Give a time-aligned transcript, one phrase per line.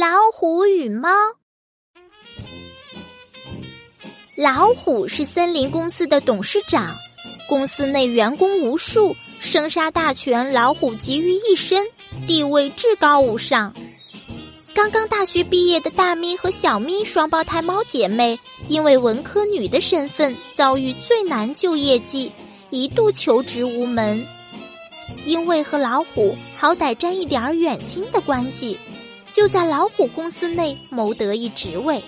[0.00, 1.10] 老虎与猫。
[4.36, 6.94] 老虎是森林公司的董事长，
[7.48, 11.84] 公司内员工无数，生杀大权老虎集于一身，
[12.28, 13.74] 地位至高无上。
[14.72, 22.30] 刚刚大学毕业的大咪和小咪双胞胎猫姐妹，因为文科女的身份遭遇最难就业季，
[22.70, 24.24] 一度求职无门。
[25.24, 28.78] 因为和老虎好歹沾一点远亲的关系。
[29.32, 32.02] 就在老虎公司内谋得一职位。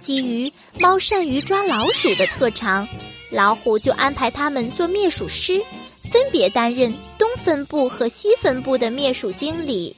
[0.00, 2.88] 基于猫善于抓老鼠的特长，
[3.30, 5.62] 老虎就安排他们做灭鼠师，
[6.10, 9.94] 分别担任东分部和西分部的灭鼠经理。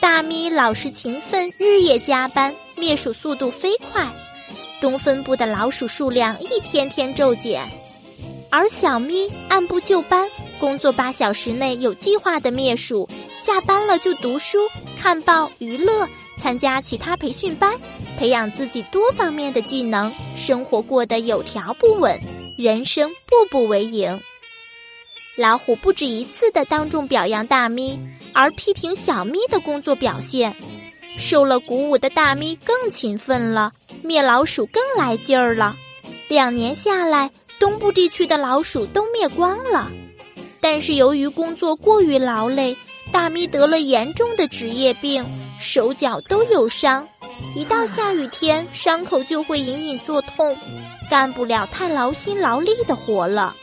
[0.00, 4.06] 大咪老实勤奋，日夜加班，灭鼠速度飞快，
[4.80, 7.70] 东分部的老鼠数量一天天骤减，
[8.56, 13.08] 而小咪按部就班，工作八小时内有计划的灭鼠。
[13.36, 14.58] 下班了就读书、
[14.96, 17.76] 看报、娱乐，参加其他培训班，
[18.16, 22.16] 培养自己多方面的技能，生活过得有条不紊，
[22.56, 24.20] 人生步步为营。
[25.34, 27.98] 老虎不止一次的当众表扬大咪，
[28.32, 30.54] 而批评小咪的工作表现。
[31.18, 35.74] 受了鼓舞的大咪更勤奋了，灭老鼠更来劲儿了。
[36.28, 37.32] 两年下来，
[37.64, 39.90] 东部地区的老鼠都灭光了。
[40.60, 42.76] 但是由于工作过于劳累。
[43.12, 45.24] 大咪得了严重的职业病，
[45.60, 47.06] 手脚都有伤，
[47.54, 50.56] 一到下雨天，伤口就会隐隐作痛，
[51.08, 53.54] 干不了太劳心劳力的活了。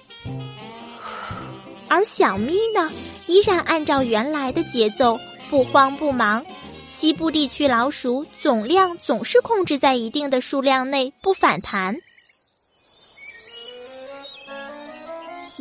[1.89, 2.89] 而小咪呢，
[3.25, 6.45] 依然按照原来的节奏，不慌不忙。
[6.87, 11.97] 西部地区老鼠总量总是控制在一定的数量内，不反弹。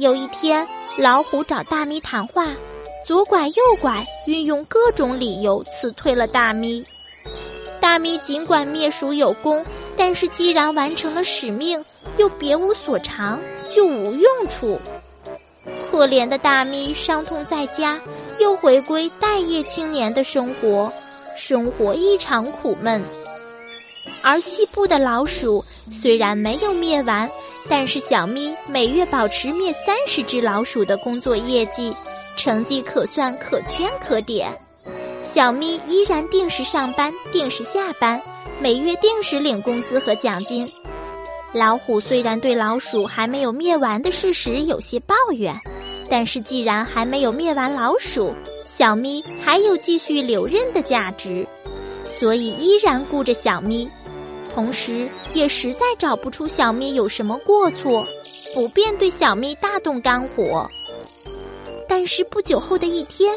[0.00, 2.46] 有一天，老虎找大咪谈话。
[3.04, 6.82] 左拐右拐，运用各种理由辞退了大咪。
[7.82, 9.62] 大咪尽管灭鼠有功，
[9.98, 11.84] 但是既然完成了使命，
[12.16, 14.80] 又别无所长，就无用处。
[15.90, 18.00] 可怜的大咪伤痛在家，
[18.38, 20.90] 又回归待业青年的生活，
[21.36, 23.04] 生活异常苦闷。
[24.22, 27.28] 而西部的老鼠虽然没有灭完，
[27.70, 31.94] 但是小咪每月保持灭三十只老鼠的工作业绩。
[32.36, 34.50] 成绩可算可圈可点，
[35.22, 38.20] 小咪依然定时上班、定时下班，
[38.58, 40.70] 每月定时领工资和奖金。
[41.52, 45.54] 老虎虽然对老鼠还没有灭完的事实有些抱怨，
[46.08, 51.46] 但是既然还没有灭完老鼠，小咪还有继续留任的价值，
[52.04, 53.86] 所以依然顾着小咪，
[54.52, 58.06] 同时也实在找不出小咪有什么过错，
[58.54, 60.70] 不便对小咪大动肝火。
[61.88, 63.36] 但是不久后的一天，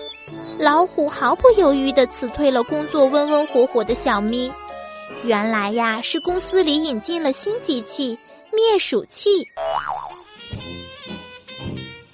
[0.59, 4.51] 老虎毫不犹豫地辞退了工作温温火火的小咪。
[5.23, 8.17] 原来呀，是公司里引进了新机器——
[8.51, 9.47] 灭鼠器。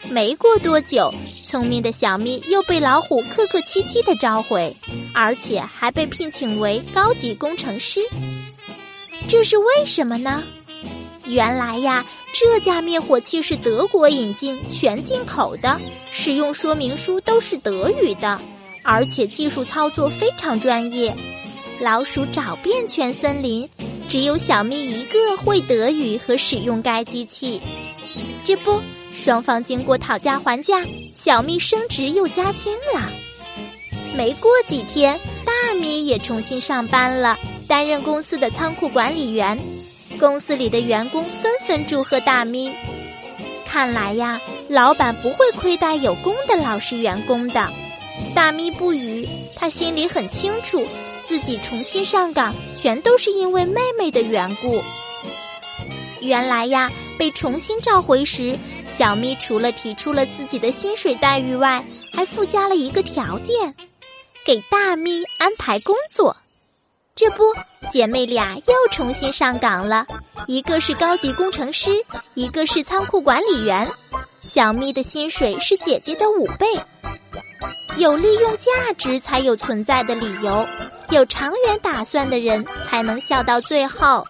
[0.10, 4.76] 没过多久，聪明的小咪又被老虎客客气气地召回，
[5.14, 8.02] 而且还被聘请为高级工程师。
[9.30, 10.44] 这是为什么呢？
[11.26, 12.04] 原来呀。
[12.32, 15.80] 这架灭火器是德国引进，全进口的，
[16.12, 18.40] 使用说明书都是德语的，
[18.84, 21.14] 而且技术操作非常专业。
[21.80, 23.68] 老鼠找遍全森林，
[24.08, 27.60] 只有小咪一个会德语和使用该机器。
[28.44, 28.80] 这不，
[29.12, 30.86] 双方经过讨价还价，
[31.16, 33.12] 小咪升职又加薪了。
[34.16, 37.38] 没过几天，大咪也重新上班了，
[37.70, 39.58] 担任公司的仓库管理员。
[40.20, 42.74] 公司里的员工纷纷祝贺大咪。
[43.64, 47.70] 看来呀，老板不会亏待有功的老实员工的。
[48.34, 49.26] 大咪不语，
[49.56, 50.84] 他心里很清楚，
[51.22, 54.82] 自己重新上岗全都是因为妹妹的缘故。
[56.22, 58.58] 原来呀，被重新召回时，
[58.98, 63.76] 小咪除了提出了自己的薪水待遇外，还附加了一个条件，
[64.44, 66.36] 给大咪安排工作。
[67.20, 67.54] 这不，
[67.92, 70.08] 姐妹俩又重新上岗了，
[70.48, 71.92] 一个是高级工程师，
[72.34, 73.86] 一个是仓库管理员。
[74.40, 76.66] 小咪的薪水是姐姐的五倍。
[77.98, 80.66] 有利用价值才有存在的理由，
[81.10, 84.26] 有长远打算的人才能笑到最后。